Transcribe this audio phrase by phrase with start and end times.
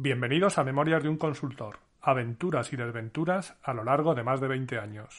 [0.00, 4.46] Bienvenidos a Memorias de un Consultor, aventuras y desventuras a lo largo de más de
[4.46, 5.18] 20 años.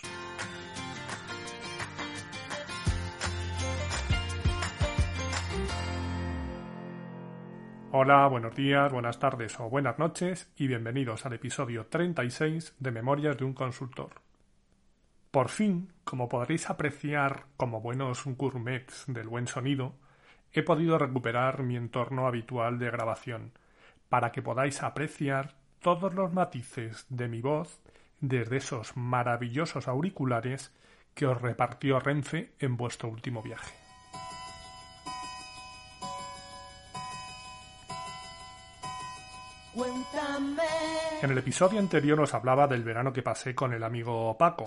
[7.92, 13.38] Hola, buenos días, buenas tardes o buenas noches y bienvenidos al episodio 36 de Memorias
[13.38, 14.22] de un Consultor.
[15.30, 19.96] Por fin, como podréis apreciar como buenos gourmets del buen sonido,
[20.54, 23.52] he podido recuperar mi entorno habitual de grabación–
[24.10, 27.80] para que podáis apreciar todos los matices de mi voz
[28.20, 30.74] desde esos maravillosos auriculares
[31.14, 33.74] que os repartió Renfe en vuestro último viaje.
[41.22, 44.66] En el episodio anterior os hablaba del verano que pasé con el amigo Paco.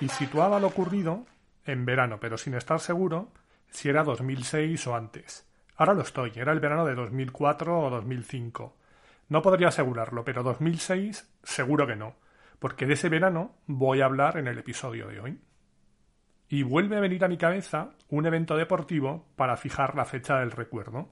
[0.00, 1.26] y situaba lo ocurrido
[1.64, 3.28] en verano, pero sin estar seguro
[3.70, 5.46] si era 2006 o antes.
[5.76, 8.76] Ahora lo estoy, era el verano de 2004 o 2005.
[9.28, 12.16] No podría asegurarlo, pero 2006 seguro que no,
[12.58, 15.40] porque de ese verano voy a hablar en el episodio de hoy.
[16.48, 20.52] Y vuelve a venir a mi cabeza un evento deportivo para fijar la fecha del
[20.52, 21.10] recuerdo.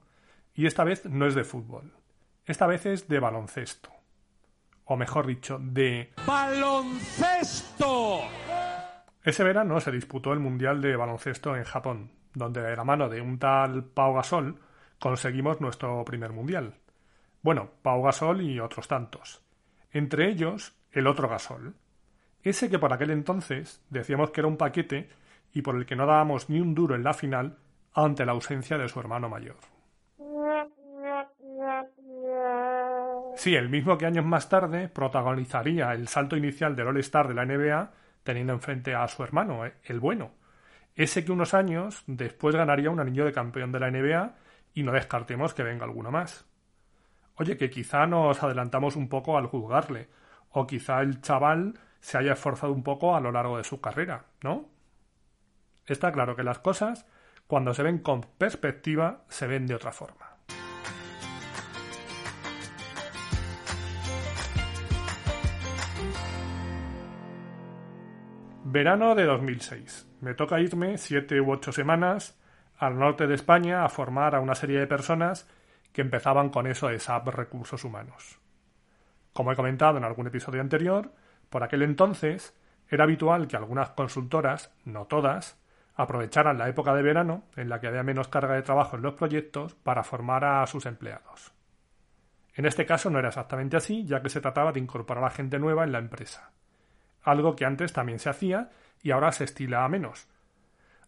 [0.55, 1.95] Y esta vez no es de fútbol.
[2.45, 3.91] Esta vez es de baloncesto.
[4.85, 6.13] O mejor dicho, de...
[6.27, 8.21] ¡Baloncesto!
[9.25, 13.21] Ese verano se disputó el Mundial de Baloncesto en Japón, donde de la mano de
[13.21, 14.59] un tal Pau Gasol
[14.99, 16.75] conseguimos nuestro primer mundial.
[17.43, 19.43] Bueno, Pau Gasol y otros tantos.
[19.91, 21.75] Entre ellos, el otro Gasol.
[22.43, 25.09] Ese que por aquel entonces decíamos que era un paquete
[25.53, 27.59] y por el que no dábamos ni un duro en la final
[27.95, 29.57] ante la ausencia de su hermano mayor.
[33.35, 37.45] Sí, el mismo que años más tarde protagonizaría el salto inicial del All-Star de la
[37.45, 37.91] NBA
[38.23, 40.31] teniendo enfrente a su hermano, eh, el bueno,
[40.95, 44.35] ese que unos años después ganaría un anillo de campeón de la NBA
[44.75, 46.47] y no descartemos que venga alguno más.
[47.37, 50.09] Oye, que quizá nos adelantamos un poco al juzgarle,
[50.51, 54.27] o quizá el chaval se haya esforzado un poco a lo largo de su carrera,
[54.43, 54.69] ¿no?
[55.87, 57.07] Está claro que las cosas,
[57.47, 60.37] cuando se ven con perspectiva, se ven de otra forma.
[68.65, 70.12] Verano de 2006.
[70.23, 72.39] Me toca irme siete u ocho semanas
[72.79, 75.49] al norte de España a formar a una serie de personas
[75.93, 78.39] que empezaban con eso de SAP Recursos Humanos.
[79.33, 81.13] Como he comentado en algún episodio anterior,
[81.51, 82.57] por aquel entonces
[82.89, 85.61] era habitual que algunas consultoras, no todas,
[85.97, 89.15] aprovecharan la época de verano, en la que había menos carga de trabajo en los
[89.15, 91.53] proyectos, para formar a sus empleados.
[92.55, 95.59] En este caso no era exactamente así, ya que se trataba de incorporar a gente
[95.59, 96.53] nueva en la empresa
[97.23, 98.71] algo que antes también se hacía
[99.03, 100.29] y ahora se estila a menos.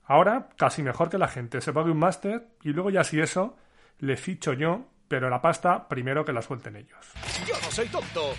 [0.05, 3.57] Ahora casi mejor que la gente se pague un máster y luego ya si eso
[3.99, 7.13] le ficho yo, pero la pasta primero que la suelten ellos.
[7.47, 8.35] Yo no soy tonto.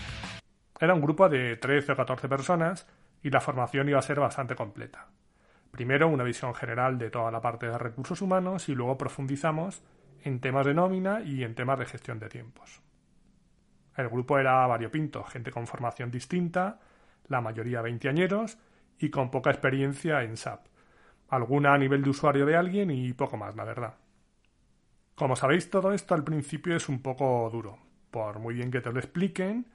[0.79, 2.87] Era un grupo de 13 o 14 personas
[3.23, 5.07] y la formación iba a ser bastante completa.
[5.71, 9.81] Primero una visión general de toda la parte de recursos humanos y luego profundizamos
[10.23, 12.81] en temas de nómina y en temas de gestión de tiempos.
[13.95, 16.79] El grupo era variopinto, gente con formación distinta,
[17.27, 18.57] la mayoría veinteañeros
[18.99, 20.65] y con poca experiencia en SAP.
[21.29, 23.95] Alguna a nivel de usuario de alguien y poco más, la verdad.
[25.15, 27.79] Como sabéis, todo esto al principio es un poco duro,
[28.11, 29.65] por muy bien que te lo expliquen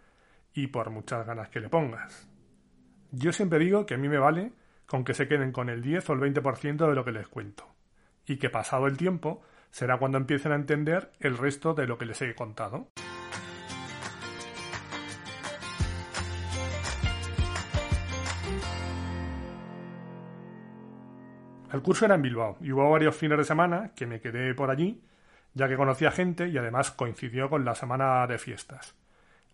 [0.53, 2.29] y por muchas ganas que le pongas.
[3.11, 4.53] Yo siempre digo que a mí me vale
[4.87, 7.65] con que se queden con el 10 o el 20% de lo que les cuento,
[8.27, 12.07] y que pasado el tiempo será cuando empiecen a entender el resto de lo que
[12.07, 12.89] les he contado.
[21.73, 24.71] El curso era en Bilbao y hubo varios fines de semana que me quedé por
[24.71, 25.01] allí,
[25.55, 28.97] ya que conocía gente y además coincidió con la semana de fiestas.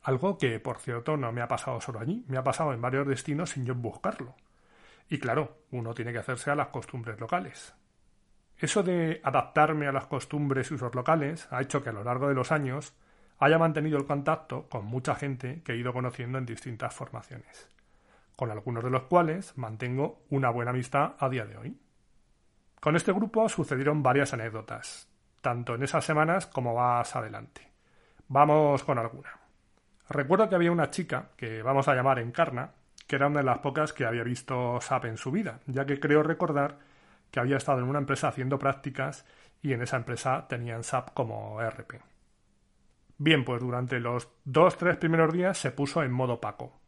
[0.02, 3.06] Algo que, por cierto, no me ha pasado solo allí, me ha pasado en varios
[3.06, 4.34] destinos sin yo buscarlo.
[5.10, 7.74] Y claro, uno tiene que hacerse a las costumbres locales.
[8.58, 12.28] Eso de adaptarme a las costumbres y usos locales ha hecho que a lo largo
[12.28, 12.94] de los años
[13.38, 17.68] haya mantenido el contacto con mucha gente que he ido conociendo en distintas formaciones,
[18.36, 21.76] con algunos de los cuales mantengo una buena amistad a día de hoy.
[22.81, 25.08] Con este grupo sucedieron varias anécdotas,
[25.40, 27.73] tanto en esas semanas como más adelante.
[28.28, 29.31] Vamos con alguna.
[30.08, 32.70] Recuerdo que había una chica, que vamos a llamar Encarna,
[33.06, 36.00] que era una de las pocas que había visto SAP en su vida, ya que
[36.00, 36.78] creo recordar
[37.31, 39.25] que había estado en una empresa haciendo prácticas
[39.62, 42.00] y en esa empresa tenían SAP como RP.
[43.19, 46.78] Bien, pues durante los dos, tres primeros días se puso en modo Paco.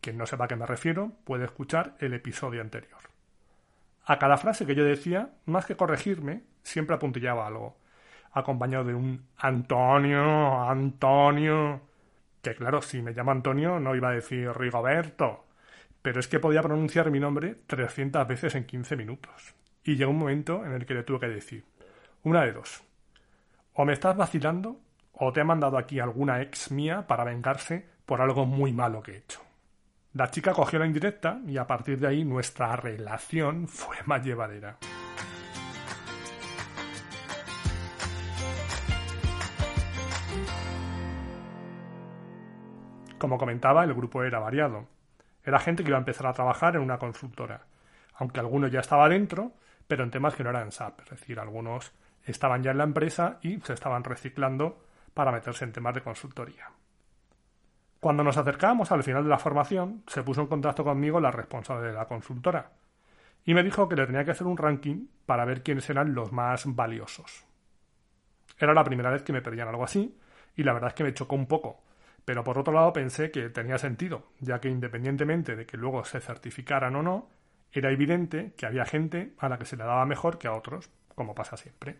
[0.00, 3.09] Quien no sepa a qué me refiero puede escuchar el episodio anterior.
[4.10, 7.76] A cada frase que yo decía, más que corregirme, siempre apuntillaba algo,
[8.32, 11.80] acompañado de un Antonio, Antonio,
[12.42, 15.44] que claro, si me llama Antonio no iba a decir Rigoberto,
[16.02, 19.54] pero es que podía pronunciar mi nombre 300 veces en 15 minutos.
[19.84, 21.64] Y llegó un momento en el que le tuve que decir,
[22.24, 22.82] una de dos,
[23.74, 24.80] o me estás vacilando
[25.12, 29.12] o te ha mandado aquí alguna ex mía para vengarse por algo muy malo que
[29.12, 29.40] he hecho.
[30.12, 34.76] La chica cogió la indirecta y a partir de ahí nuestra relación fue más llevadera.
[43.18, 44.88] Como comentaba, el grupo era variado.
[45.44, 47.66] Era gente que iba a empezar a trabajar en una consultora,
[48.14, 49.52] aunque algunos ya estaba dentro,
[49.86, 51.92] pero en temas que no eran SAP, es decir, algunos
[52.24, 54.82] estaban ya en la empresa y se estaban reciclando
[55.14, 56.79] para meterse en temas de consultoría.
[58.00, 61.88] Cuando nos acercábamos al final de la formación, se puso en contacto conmigo la responsable
[61.88, 62.72] de la consultora
[63.44, 66.32] y me dijo que le tenía que hacer un ranking para ver quiénes eran los
[66.32, 67.44] más valiosos.
[68.58, 70.18] Era la primera vez que me pedían algo así
[70.56, 71.82] y la verdad es que me chocó un poco,
[72.24, 76.20] pero por otro lado pensé que tenía sentido, ya que independientemente de que luego se
[76.20, 77.28] certificaran o no,
[77.70, 80.90] era evidente que había gente a la que se le daba mejor que a otros,
[81.14, 81.98] como pasa siempre.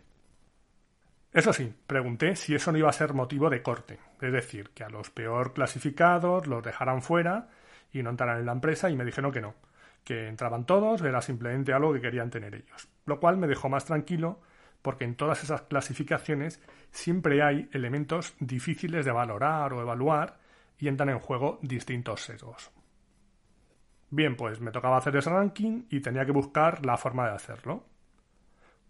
[1.33, 4.83] Eso sí, pregunté si eso no iba a ser motivo de corte, es decir, que
[4.83, 7.47] a los peor clasificados los dejaran fuera
[7.93, 9.55] y no entraran en la empresa y me dijeron que no,
[10.03, 13.85] que entraban todos, era simplemente algo que querían tener ellos, lo cual me dejó más
[13.85, 14.41] tranquilo
[14.81, 16.59] porque en todas esas clasificaciones
[16.91, 20.39] siempre hay elementos difíciles de valorar o evaluar
[20.79, 22.71] y entran en juego distintos sesgos.
[24.09, 27.85] Bien, pues me tocaba hacer ese ranking y tenía que buscar la forma de hacerlo.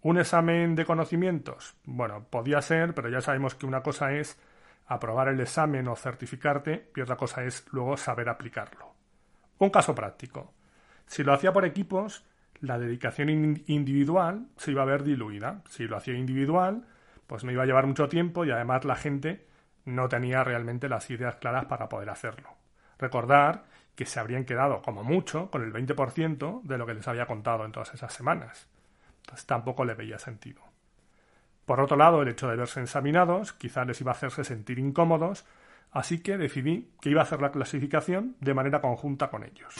[0.04, 1.76] ¿Un examen de conocimientos?
[1.86, 4.40] Bueno, podía ser, pero ya sabemos que una cosa es
[4.88, 8.96] aprobar el examen o certificarte y otra cosa es luego saber aplicarlo.
[9.60, 10.54] Un caso práctico.
[11.06, 12.26] Si lo hacía por equipos,
[12.62, 13.30] la dedicación
[13.68, 15.62] individual se iba a ver diluida.
[15.70, 16.88] Si lo hacía individual,
[17.28, 19.46] pues me iba a llevar mucho tiempo y además la gente
[19.86, 22.50] no tenía realmente las ideas claras para poder hacerlo.
[22.98, 23.66] Recordar
[23.96, 27.66] que se habrían quedado como mucho con el 20% de lo que les había contado
[27.66, 28.68] en todas esas semanas.
[29.22, 30.62] Entonces tampoco le veía sentido.
[31.66, 35.46] Por otro lado, el hecho de verse examinados quizá les iba a hacerse sentir incómodos,
[35.92, 39.76] así que decidí que iba a hacer la clasificación de manera conjunta con ellos.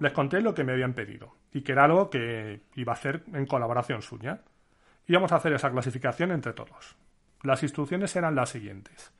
[0.00, 3.24] Les conté lo que me habían pedido y que era algo que iba a hacer
[3.32, 4.42] en colaboración suya.
[5.06, 6.96] Íbamos a hacer esa clasificación entre todos.
[7.42, 9.12] Las instrucciones eran las siguientes.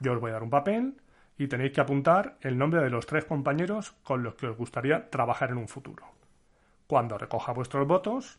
[0.00, 1.00] Yo os voy a dar un papel
[1.38, 5.10] y tenéis que apuntar el nombre de los tres compañeros con los que os gustaría
[5.10, 6.04] trabajar en un futuro.
[6.86, 8.38] Cuando recoja vuestros votos,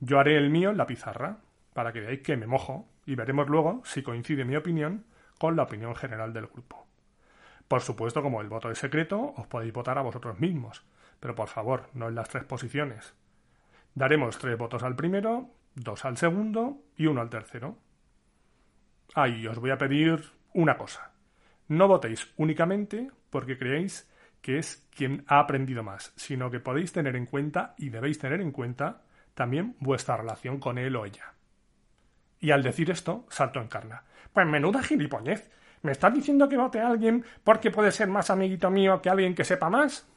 [0.00, 1.38] yo haré el mío en la pizarra,
[1.72, 5.04] para que veáis que me mojo, y veremos luego si coincide mi opinión
[5.38, 6.86] con la opinión general del grupo.
[7.68, 10.84] Por supuesto, como el voto es secreto, os podéis votar a vosotros mismos,
[11.18, 13.14] pero por favor, no en las tres posiciones.
[13.94, 17.76] Daremos tres votos al primero, dos al segundo y uno al tercero.
[19.14, 21.12] Ah, y os voy a pedir una cosa.
[21.68, 24.10] No votéis únicamente porque creéis
[24.40, 28.40] que es quien ha aprendido más, sino que podéis tener en cuenta y debéis tener
[28.40, 29.02] en cuenta
[29.34, 31.34] también vuestra relación con él o ella.
[32.40, 34.04] Y al decir esto, salto en carna.
[34.32, 35.50] Pues menuda gilipollez.
[35.82, 39.34] ¿Me estás diciendo que vote a alguien porque puede ser más amiguito mío que alguien
[39.34, 40.08] que sepa más?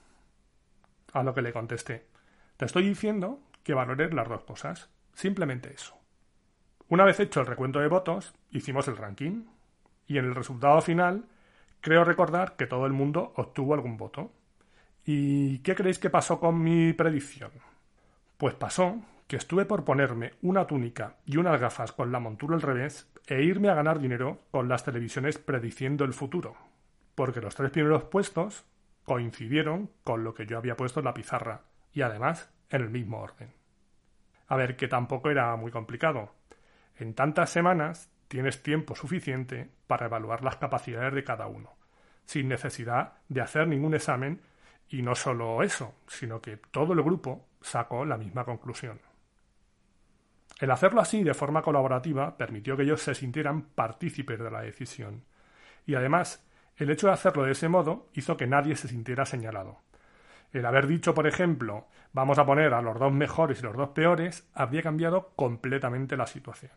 [1.11, 2.07] A lo que le contesté.
[2.55, 4.89] Te estoy diciendo que valores las dos cosas.
[5.13, 5.97] Simplemente eso.
[6.87, 9.43] Una vez hecho el recuento de votos, hicimos el ranking
[10.09, 11.23] y en el resultado final
[11.79, 14.33] creo recordar que todo el mundo obtuvo algún voto.
[15.05, 17.51] ¿Y qué creéis que pasó con mi predicción?
[18.37, 22.63] Pues pasó que estuve por ponerme una túnica y unas gafas con la montura al
[22.63, 26.55] revés e irme a ganar dinero con las televisiones prediciendo el futuro,
[27.13, 28.65] porque los tres primeros puestos
[29.05, 31.61] coincidieron con lo que yo había puesto en la pizarra,
[31.93, 33.53] y además en el mismo orden.
[34.47, 36.33] A ver, que tampoco era muy complicado.
[36.97, 41.75] En tantas semanas tienes tiempo suficiente para evaluar las capacidades de cada uno,
[42.25, 44.39] sin necesidad de hacer ningún examen
[44.87, 49.01] y no solo eso, sino que todo el grupo sacó la misma conclusión.
[50.59, 55.23] El hacerlo así de forma colaborativa permitió que ellos se sintieran partícipes de la decisión
[55.85, 56.45] y además
[56.79, 59.79] El hecho de hacerlo de ese modo hizo que nadie se sintiera señalado.
[60.53, 63.89] El haber dicho, por ejemplo, vamos a poner a los dos mejores y los dos
[63.89, 66.71] peores, habría cambiado completamente la situación.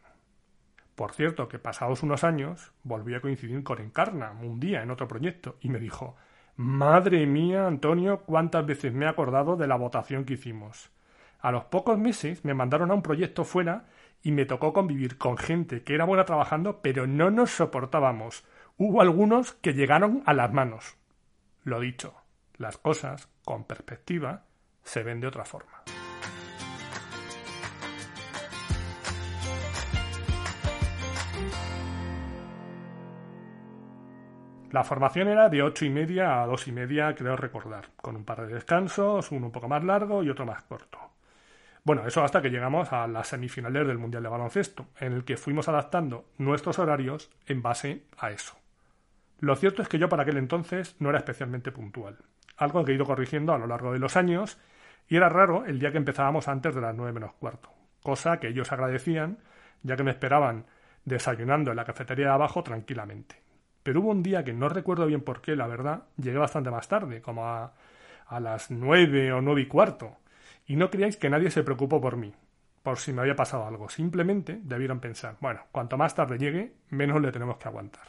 [0.95, 5.09] Por cierto, que pasados unos años volví a coincidir con Encarna un día en otro
[5.09, 6.17] proyecto y me dijo
[6.57, 10.91] Madre mía, Antonio, cuántas veces me he acordado de la votación que hicimos.
[11.41, 13.87] A los pocos meses me mandaron a un proyecto fuera
[14.23, 18.45] y me tocó convivir con gente que era buena trabajando, pero no nos soportábamos.
[18.77, 20.97] Hubo algunos que llegaron a las manos.
[21.65, 22.15] Lo dicho,
[22.59, 24.45] las cosas, con perspectiva,
[24.85, 25.83] se ven de otra forma.
[34.73, 38.25] La formación era de ocho y media a dos y media, creo recordar, con un
[38.25, 40.99] par de descansos, uno un poco más largo y otro más corto.
[41.85, 45.37] Bueno, eso hasta que llegamos a las semifinales del Mundial de Baloncesto, en el que
[45.37, 48.57] fuimos adaptando nuestros horarios en base a eso.
[49.41, 52.17] Lo cierto es que yo para aquel entonces no era especialmente puntual,
[52.57, 54.57] algo que he ido corrigiendo a lo largo de los años,
[55.07, 57.69] y era raro el día que empezábamos antes de las nueve menos cuarto,
[58.03, 59.37] cosa que ellos agradecían,
[59.83, 60.65] ya que me esperaban
[61.05, 63.42] desayunando en la cafetería de abajo tranquilamente.
[63.83, 66.89] Pero hubo un día que no recuerdo bien por qué, la verdad, llegué bastante más
[66.89, 67.75] tarde, como a,
[68.27, 70.17] a las nueve o nueve y cuarto.
[70.67, 72.33] Y no creáis que nadie se preocupó por mí,
[72.83, 73.89] por si me había pasado algo.
[73.89, 78.07] Simplemente debieron pensar, bueno, cuanto más tarde llegue, menos le tenemos que aguantar.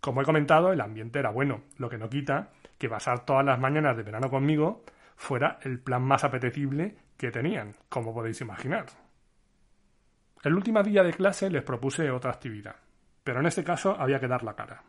[0.00, 3.60] Como he comentado, el ambiente era bueno, lo que no quita que pasar todas las
[3.60, 4.84] mañanas de verano conmigo
[5.16, 8.86] fuera el plan más apetecible que tenían, como podéis imaginar.
[10.42, 12.76] El último día de clase les propuse otra actividad,
[13.30, 14.82] pero en este caso había que dar la cara.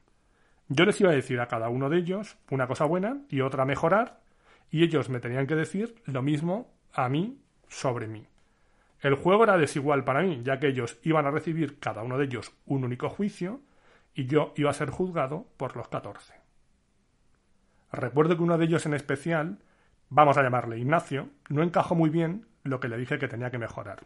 [0.68, 3.66] Yo les iba a decir a cada uno de ellos una cosa buena y otra
[3.66, 4.20] mejorar,
[4.72, 8.26] y ellos me tenían que decir lo mismo a mí sobre mí.
[9.00, 12.26] El juego era desigual para mí, ya que ellos iban a recibir cada uno de
[12.26, 13.62] ellos un único juicio
[14.16, 16.34] y yo iba a ser juzgado por los catorce.
[17.92, 19.60] Recuerdo que uno de ellos en especial,
[20.10, 23.60] vamos a llamarle Ignacio, no encajó muy bien lo que le dije que tenía que
[23.60, 24.00] mejorar,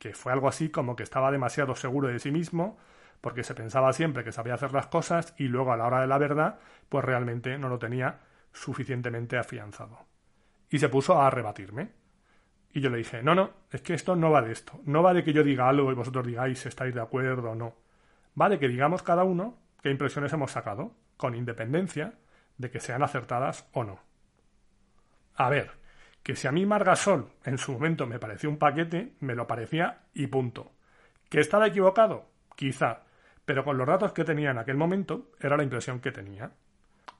[0.00, 2.76] que fue algo así como que estaba demasiado seguro de sí mismo
[3.20, 6.06] porque se pensaba siempre que sabía hacer las cosas y luego a la hora de
[6.06, 6.58] la verdad,
[6.88, 8.20] pues realmente no lo tenía
[8.52, 10.06] suficientemente afianzado.
[10.70, 11.92] Y se puso a rebatirme.
[12.72, 14.80] Y yo le dije, no, no, es que esto no va de esto.
[14.84, 17.54] No va de que yo diga algo y vosotros digáis si estáis de acuerdo o
[17.54, 17.76] no.
[18.40, 22.14] Va de que digamos cada uno qué impresiones hemos sacado, con independencia
[22.56, 24.00] de que sean acertadas o no.
[25.34, 25.70] A ver,
[26.22, 30.02] que si a mí Margasol en su momento me pareció un paquete, me lo parecía
[30.14, 30.72] y punto.
[31.28, 32.26] ¿Que estaba equivocado?
[32.56, 33.04] Quizá,
[33.48, 36.50] pero con los datos que tenía en aquel momento era la impresión que tenía.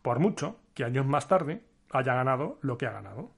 [0.02, 3.32] Por mucho que años más tarde haya ganado lo que ha ganado.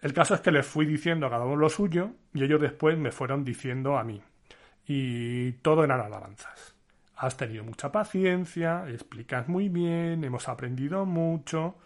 [0.00, 2.98] El caso es que les fui diciendo a cada uno lo suyo y ellos después
[2.98, 4.20] me fueron diciendo a mí.
[4.84, 6.74] Y todo eran alabanzas.
[7.14, 11.76] Has tenido mucha paciencia, explicas muy bien, hemos aprendido mucho.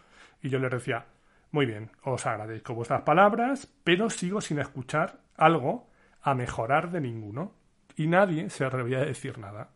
[0.41, 1.05] Y yo les decía,
[1.51, 5.91] muy bien, os agradezco vuestras palabras, pero sigo sin escuchar algo
[6.23, 7.53] a mejorar de ninguno.
[7.97, 9.69] Y nadie se atrevía a decir nada.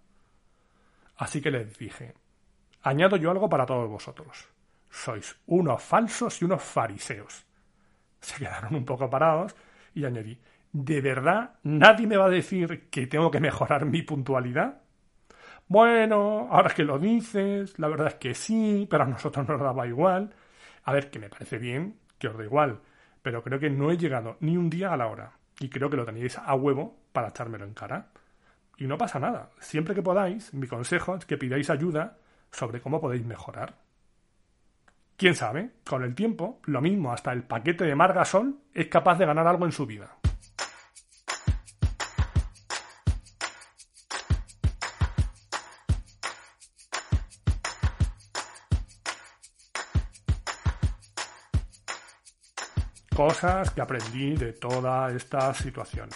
[1.17, 2.15] Así que les dije,
[2.83, 4.49] añado yo algo para todos vosotros.
[4.91, 7.45] Sois unos falsos y unos fariseos.
[8.21, 9.55] Se quedaron un poco parados
[9.95, 10.39] y añadí,
[10.73, 14.83] ¿de verdad nadie me va a decir que tengo que mejorar mi puntualidad?
[15.67, 19.87] Bueno, ahora que lo dices, la verdad es que sí, pero a nosotros nos daba
[19.87, 20.35] igual.
[20.85, 22.81] A ver, que me parece bien que os da igual,
[23.23, 25.33] pero creo que no he llegado ni un día a la hora.
[25.61, 28.09] Y creo que lo tenéis a huevo para echármelo en cara.
[28.79, 29.51] Y no pasa nada.
[29.61, 32.19] Siempre que podáis, mi consejo es que pidáis ayuda
[32.51, 33.77] sobre cómo podéis mejorar.
[35.17, 39.27] Quién sabe, con el tiempo, lo mismo, hasta el paquete de Margasol es capaz de
[39.27, 40.17] ganar algo en su vida.
[53.15, 56.09] Cosas que aprendí de toda esta situación.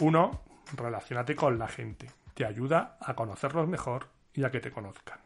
[0.00, 0.42] Uno,
[0.76, 2.10] relacionate con la gente.
[2.34, 5.18] Te ayuda a conocerlos mejor y a que te conozcan.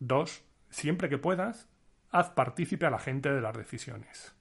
[0.00, 0.42] 2.
[0.70, 1.68] Siempre que puedas,
[2.10, 4.34] haz partícipe a la gente de las decisiones.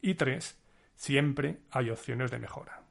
[0.00, 0.58] Y 3.
[0.94, 2.82] Siempre hay opciones de mejora.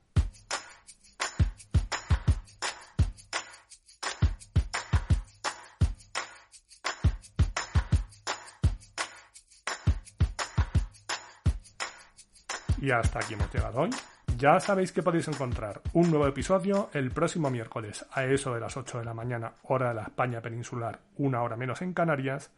[12.82, 13.92] Y hasta aquí hemos llegado hoy.
[14.42, 18.76] Ya sabéis que podéis encontrar un nuevo episodio el próximo miércoles a eso de las
[18.76, 22.52] 8 de la mañana, hora de la España peninsular, una hora menos en Canarias,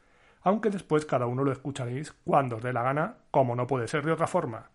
[0.44, 4.06] aunque después cada uno lo escucharéis cuando os dé la gana, como no puede ser
[4.06, 4.70] de otra forma.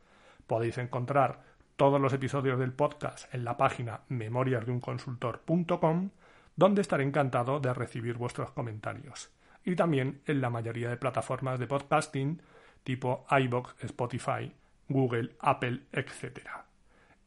[0.46, 1.44] Podéis encontrar
[1.76, 6.10] todos los episodios del podcast en la página memoriasdeunconsultor.com,
[6.56, 9.30] donde estaré encantado de recibir vuestros comentarios.
[9.64, 12.42] y también en la mayoría de plataformas de podcasting
[12.84, 14.54] tipo iBox, Spotify,
[14.90, 16.67] Google, Apple, etc.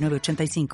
[0.00, 0.68] 85